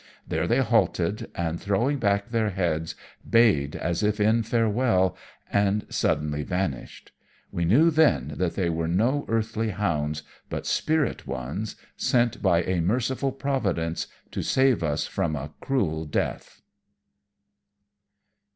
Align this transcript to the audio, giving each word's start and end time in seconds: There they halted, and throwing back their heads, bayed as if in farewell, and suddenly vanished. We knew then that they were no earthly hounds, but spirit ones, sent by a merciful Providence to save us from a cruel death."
There 0.27 0.47
they 0.47 0.57
halted, 0.61 1.29
and 1.35 1.61
throwing 1.61 1.99
back 1.99 2.29
their 2.31 2.49
heads, 2.49 2.95
bayed 3.29 3.75
as 3.75 4.01
if 4.01 4.19
in 4.19 4.41
farewell, 4.41 5.15
and 5.53 5.85
suddenly 5.89 6.41
vanished. 6.41 7.11
We 7.51 7.65
knew 7.65 7.91
then 7.91 8.33
that 8.37 8.55
they 8.55 8.67
were 8.67 8.87
no 8.87 9.25
earthly 9.27 9.69
hounds, 9.69 10.23
but 10.49 10.65
spirit 10.65 11.27
ones, 11.27 11.75
sent 11.97 12.41
by 12.41 12.63
a 12.63 12.81
merciful 12.81 13.31
Providence 13.31 14.07
to 14.31 14.41
save 14.41 14.81
us 14.81 15.05
from 15.05 15.35
a 15.35 15.51
cruel 15.61 16.05
death." 16.05 16.63